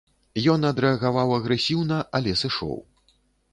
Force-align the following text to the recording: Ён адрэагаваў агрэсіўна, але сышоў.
Ён 0.53 0.63
адрэагаваў 0.69 1.35
агрэсіўна, 1.37 2.01
але 2.21 2.35
сышоў. 2.43 2.77